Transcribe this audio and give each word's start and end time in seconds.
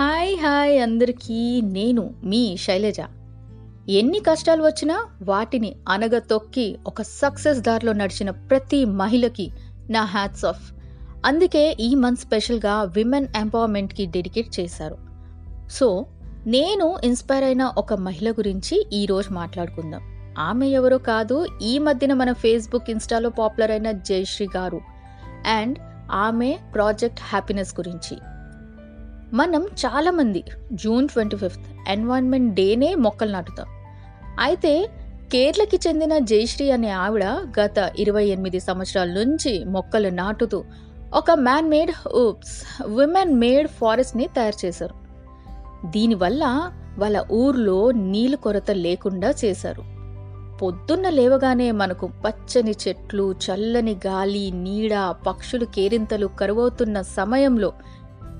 Hi 0.00 0.38
hi 0.38 0.82
అందరికీ. 0.82 1.60
నేను 1.60 2.14
మీ 2.24 2.56
శైలజ. 2.56 2.96
ఎన్ని 3.88 4.20
కష్టాలు 4.20 4.62
వచ్చినా 4.62 5.06
వాటిని 5.22 5.76
అనగతొక్కి 5.88 6.78
ఒక 6.86 7.02
సక్సెస్ 7.02 7.60
దారిలో 7.60 7.92
నడిచిన 7.92 8.30
ప్రతి 8.30 8.84
మహిళకి 8.84 9.50
నా 9.90 10.04
హ్యాట్స్ 10.04 10.44
ఆఫ్. 10.44 10.72
అందుకే 11.26 11.76
ఈ 11.80 11.94
మంత్ 11.94 12.20
స్పెషల్గా 12.20 12.82
విమెన్ 12.82 13.26
ఎంపవర్మెంట్కి 13.36 14.06
డెడికేట్ 14.06 14.60
చేశారు. 14.60 14.96
సో 15.70 16.06
నేను 16.46 16.98
ఇన్స్పైర్ 17.04 17.44
అయిన 17.44 17.62
ఒక 17.64 17.94
మహిళ 17.94 18.30
గురించి 18.30 18.86
ఈరోజు 18.92 19.32
మాట్లాడుకుందాం. 19.32 20.00
ఆమె 20.38 20.68
ఎవరో 20.68 20.98
కాదు 20.98 21.46
ఈ 21.62 21.78
మధ్యన 21.78 22.12
మన 22.12 22.32
ఫేస్బుక్ 22.32 22.90
ఇన్స్టాలో 22.90 23.30
పాపులర్ 23.30 23.70
అయిన 23.70 23.90
జయశ్రీ 23.90 24.48
గారు. 24.56 24.80
అండ్ 25.46 25.78
ఆమె 26.12 26.58
ప్రాజెక్ట్ 26.74 27.20
హ్యాపీనెస్ 27.22 27.80
గురించి. 27.80 28.18
మనం 29.36 29.64
చాలామంది 29.64 30.44
జూన్ 30.72 31.08
ట్వంటీ 31.08 31.36
ఫిఫ్త్ 31.36 31.62
ఎన్వైర్న్మెంట్ 31.88 32.54
డేనే 32.54 32.94
మొక్కలు 32.94 33.32
నాటుతాం. 33.32 33.66
అయితే 34.40 34.90
కేరళకి 35.32 35.80
చెందిన 35.88 36.18
జయశ్రీ 36.18 36.70
అనే 36.70 36.90
ఆవిడ 36.90 37.24
గత 37.60 37.92
ఇరవై 37.98 38.24
ఎనిమిది 38.24 38.60
సంవత్సరాల 38.60 39.08
నుంచి 39.08 39.64
మొక్కలు 39.64 40.08
నాటుతూ 40.08 40.64
ఒక 41.14 41.30
man 41.30 41.68
made 41.68 42.08
oops 42.16 42.82
women 42.84 43.34
made 43.34 43.68
ఫారెస్ట్ని 43.68 44.26
తయారు 44.26 44.66
చేశారు. 44.66 44.94
దీనివల్ల 45.86 46.72
వాళ్ళ 46.98 47.24
ఊర్లో 47.32 47.90
నీళ్ళు 47.90 48.36
కొరత 48.36 48.70
లేకుండా 48.70 49.34
చేశారు. 49.44 50.01
పొద్దున్న 50.62 51.08
లేవగానే 51.08 51.70
మనకు 51.70 52.06
పచ్చని 52.06 52.74
చెట్లు 52.88 53.32
చల్లని 53.32 54.00
గాలి 54.06 54.50
నీడ 54.50 54.92
పక్షులు 55.26 55.64
కేరింతలు 55.64 56.26
కరువవుతున్న 56.26 57.02
సమయంలో 57.02 57.72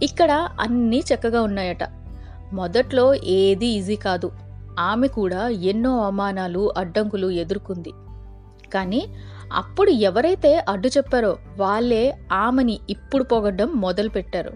ఇక్కడ 0.02 0.48
అన్నీ 0.60 1.02
చక్కగా 1.14 1.42
ఉన్నాయట. 1.42 1.84
మొదట్లో 2.52 3.14
ఏది 3.14 3.66
ఈజీ 3.66 3.96
కాదు. 3.96 4.30
ఆమె 4.78 5.08
కూడా 5.08 5.48
ఎన్నో 5.48 6.02
అవమానాలు 6.02 6.72
అడ్డంకులు 6.76 7.30
ఎదుర్కొంది. 7.30 7.92
కానీ 8.74 9.06
అప్పుడు 9.52 9.90
ఎవరైతే 9.90 10.64
అడ్డు 10.68 10.88
చెప్పారో 10.88 11.36
వాళ్ళే 11.56 12.18
ఆమెని 12.32 12.78
ఇప్పుడు 12.90 13.24
పొగడ్డం 13.24 13.68
మొదలుపెట్టారు. 13.74 14.52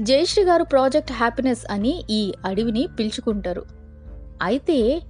జయశ్రీ 0.00 0.44
గారు 0.44 0.64
ప్రాజెక్ట్ 0.64 1.12
హ్యాపీనెస్ 1.12 1.72
అని 1.72 2.04
ఈ 2.10 2.32
అడవిని 2.44 2.88
పిలుచుకుంటారు. 2.98 3.64
అయితే 4.42 5.02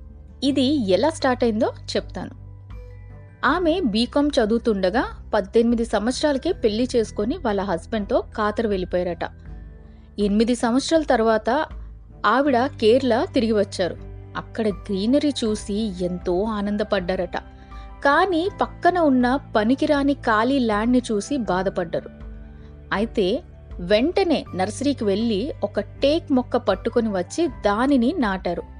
ఇది 0.44 0.90
ఎలా 0.90 1.10
స్టార్ట్ 1.10 1.44
అయిందో 1.44 1.72
చెప్తాను. 1.96 2.30
ఆమె 3.44 3.80
బీకాం 3.80 4.28
చదువుతుండగా 4.28 5.04
పద్దెనిమిది 5.34 5.84
సంవత్సరాలకే 5.84 6.52
పెళ్ళి 6.52 6.88
చేసుకొని 6.96 7.36
వాళ్ళ 7.36 7.60
హస్బెండ్తో 7.60 8.24
కాతరు 8.36 8.68
వెళ్ళిపోయారట. 8.68 9.24
ఎనిమిది 10.18 10.54
సంవత్సరాల 10.54 11.02
తర్వాత 11.02 11.66
ఆవిడ 12.26 12.66
కేరళ 12.66 13.24
తిరిగి 13.24 13.52
వచ్చారు. 13.52 13.96
అక్కడ 14.36 14.68
గ్రీనరీ 14.68 15.32
చూసి 15.44 16.04
ఎంతో 16.04 16.42
ఆనందపడ్డారట. 16.42 17.36
కానీ 18.04 18.48
పక్కన 18.60 18.98
ఉన్న 18.98 19.40
పనికిరాని 19.56 20.14
ఖాళీ 20.14 20.58
ల్యాండ్ని 20.58 21.02
చూసి 21.12 21.36
బాధపడ్డారు. 21.36 22.10
అయితే 22.92 23.42
వెంటనే 23.80 24.44
నర్సరీకి 24.54 25.04
వెళ్ళి 25.04 25.52
ఒక 25.64 25.80
టేక్ 25.80 26.32
మొక్క 26.32 26.56
పట్టుకొని 26.56 27.08
వచ్చి 27.08 27.46
దానిని 27.46 28.14
నాటారు. 28.18 28.75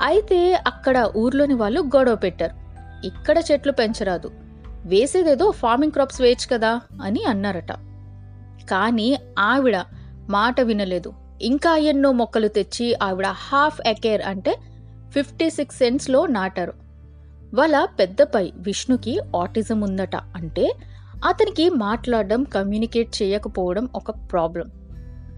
అయితే 0.00 0.54
అక్కడ 0.66 1.10
ఊర్లోని 1.16 1.54
వాళ్ళు 1.54 1.80
గొడవ 1.80 2.14
పెట్టారు. 2.14 2.54
ఇక్కడ 3.06 3.38
చెట్లు 3.52 3.72
పెంచరాదు. 3.72 4.30
వేసేదేదో 4.84 5.50
ఫార్మింగ్ 5.50 5.92
క్రాప్స్ 5.92 6.20
వేయచ్చు 6.20 6.56
కదా 6.56 6.80
అని 7.02 7.24
అన్నారట. 7.24 7.72
కానీ 8.70 9.18
ఆవిడ 9.38 9.76
మాట 10.28 10.60
వినలేదు. 10.60 11.12
ఇంకా 11.42 11.76
ఎన్నో 11.76 12.12
మొక్కలు 12.12 12.48
తెచ్చి 12.48 12.94
ఆవిడ 13.02 13.26
హాఫ్ 13.26 13.80
ఎకేర్ 13.86 14.22
అంటే 14.22 14.56
ఫిఫ్టీ 15.10 15.50
సిక్స్ 15.50 15.78
సెంట్స్లో 15.78 16.26
నాటారు. 16.26 16.72
వాళ్ళ 17.54 17.84
పెద్దపై 17.84 18.52
విష్ణుకి 18.56 19.20
ఆటిజం 19.36 19.80
ఉందట 19.80 20.16
అంటే 20.16 20.72
అతనికి 21.24 21.70
మాట్లాడడం 21.70 22.44
కమ్యూనికేట్ 22.44 23.22
చేయకపోవడం 23.22 23.88
ఒక 23.94 24.10
ప్రాబ్లం. 24.10 24.70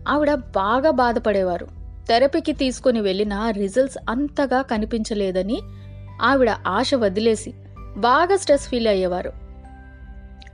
ఆవిడ 0.09 0.35
బాగా 0.35 0.91
బాధపడేవారు. 0.91 1.82
థెరపీకి 2.09 2.53
తీసుకొని 2.53 3.01
వెళ్ళిన 3.01 3.51
రిజల్ట్స్ 3.51 3.99
అంతగా 4.09 4.63
కనిపించలేదని 4.63 5.59
ఆవిడ 6.23 6.51
ఆశ 6.67 6.95
వదిలేసి 6.95 7.55
బాగా 7.97 8.37
స్ట్రెస్ 8.37 8.69
ఫీల్ 8.69 8.87
అయ్యేవారు. 8.87 9.33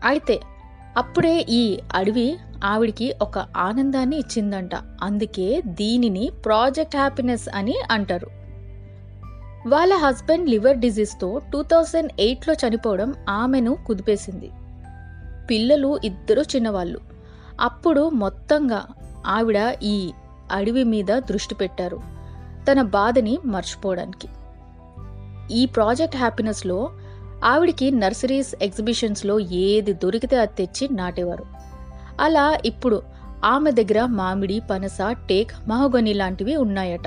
అయితే 0.04 0.40
అప్పుడే 0.96 1.46
ఈ 1.48 1.80
అడవి 1.94 2.36
ఆవిడికి 2.64 3.14
ఒక 3.22 3.38
ఆనందాన్ని 3.38 4.18
ఇచ్చిందంట. 4.18 4.70
అందుకే 5.02 5.62
దీనిని 5.66 6.30
ప్రాజెక్ట్ 6.44 6.96
హ్యాపీనెస్ 6.96 7.48
అని 7.54 7.76
అంటారు. 7.90 8.38
వాళ్ళ 9.68 9.94
హస్బెండ్ 9.94 10.50
లివర్ 10.50 10.76
డిజీజ్తో 10.76 11.42
టూ 11.52 11.62
థౌజండ్ 11.62 12.12
ఎయిట్లో 12.20 12.54
చనిపోవడం 12.54 13.14
ఆమెను 13.28 13.78
కుదిపేసింది. 13.86 14.50
పిల్లలు 15.50 16.00
ఇద్దరు 16.04 16.40
చిన్నవాళ్ళు. 16.40 17.00
అప్పుడు 17.60 18.08
మొత్తంగా 18.08 18.86
ఆవిడ 19.26 19.76
ఈ 19.82 20.10
అడవి 20.52 20.84
మీద 20.84 21.04
దృష్టి 21.04 21.54
పెట్టారు. 21.54 22.00
తన 22.70 22.82
బాధని 22.82 23.38
మర్చిపోవడానికి. 23.44 24.28
ఈ 25.54 25.66
ప్రాజెక్ట్ 25.66 26.16
హ్యాపీనెస్లో 26.16 26.90
ఆవిడికి 27.44 27.90
నర్సరీస్ 27.90 28.54
ఎగ్జిబిషన్స్లో 28.62 29.40
ఏది 29.40 29.92
దొరికితే 29.92 30.36
అది 30.36 30.66
తెచ్చి 30.66 30.94
నాటేవారు. 30.94 31.46
అలా 32.20 32.58
ఇప్పుడు 32.64 33.02
ఆమె 33.44 33.70
దగ్గర 33.70 34.04
మామిడి 34.04 34.62
పనస 34.70 34.98
టేక్ 35.28 35.68
మహగొని 35.68 36.14
లాంటివి 36.14 36.56
ఉన్నాయట. 36.56 37.06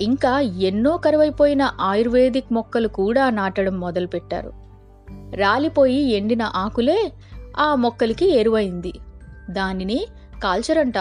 ఇంకా 0.00 0.40
ఎన్నో 0.40 0.96
కరువైపోయిన 0.96 1.70
ఆయుర్వేదిక్ 1.80 2.52
మొక్కలు 2.52 2.88
కూడా 2.88 3.30
నాటడం 3.30 3.80
మొదలుపెట్టారు. 3.80 4.52
రాలిపోయి 5.34 6.12
ఎండిన 6.12 6.42
ఆకులే 6.42 7.12
ఆ 7.58 7.74
మొక్కలకి 7.74 8.36
ఎరువైంది. 8.36 8.92
దానిని 9.50 10.06
కాల్చరంట. 10.42 10.94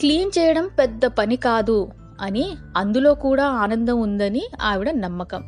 క్లీన్ 0.00 0.30
చేయడం 0.38 0.70
పెద్ద 0.78 1.06
పని 1.06 1.36
కాదు 1.36 1.90
అని 2.20 2.46
అందులో 2.76 3.14
కూడా 3.14 3.46
ఆనందం 3.46 4.00
ఉందని 4.00 4.42
ఆవిడ 4.62 4.90
నమ్మకం. 4.90 5.42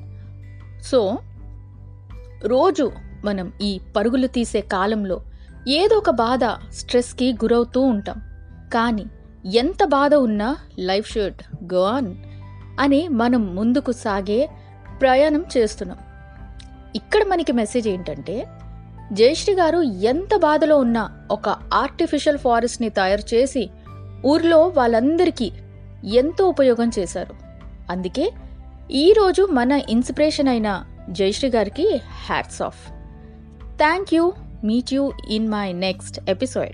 సో 0.85 1.19
రోజు 2.45 2.93
మనం 3.25 3.53
ఈ 3.63 3.81
పరుగులు 3.97 4.27
తీసే 4.27 4.61
కాలంలో 4.61 5.21
ఏదో 5.69 5.97
ఒక 5.97 6.11
బాధ 6.11 6.45
స్ట్రెస్కి 6.73 7.33
గురవుతూ 7.33 7.81
ఉంటాం. 7.81 8.19
కానీ 8.75 9.07
ఎంత 9.59 9.85
బాధ 9.85 10.15
ఉన్నా 10.15 10.57
లైఫ్ 10.79 11.11
షూట్ 11.13 11.43
గో 11.75 11.83
ఆన్ 11.83 12.15
అని 12.81 13.09
మనం 13.09 13.57
ముందుకు 13.57 13.93
సాగే 13.93 14.49
ప్రయాణం 15.01 15.45
చేస్తున్నాం. 15.57 15.99
ఇక్కడ 16.97 17.25
మనకి 17.25 17.53
మెసేజ్ 17.53 17.89
ఏంటంటే 17.89 18.47
జయశ్రీ 19.13 19.55
గారు 19.55 19.83
ఎంత 19.83 20.37
బాధలో 20.37 20.79
ఉన్నా 20.79 21.03
ఒక 21.31 21.49
ఆర్టిఫిషియల్ 21.75 22.39
ఫారెస్ట్ని 22.39 22.89
తయారు 22.89 23.35
చేసి 23.35 23.71
ఊర్లో 24.27 24.67
వాళ్ళందరికీ 24.67 25.53
ఎంతో 26.05 26.49
ఉపయోగం 26.49 26.91
చేశారు. 26.99 27.35
అందుకే 27.91 28.33
ఈరోజు 28.91 29.49
మన 29.53 29.73
ఇన్స్పిరేషన్ 29.89 30.49
అయిన 30.49 30.85
జయశ్రీ 31.11 31.51
గారికి 31.51 32.01
hats 32.27 32.63
off. 32.63 32.89
Thank 33.79 34.15
you 34.15 34.33
meet 34.65 34.95
you 34.95 35.13
in 35.31 35.49
my 35.49 35.73
next 35.73 36.31
episode. 36.31 36.73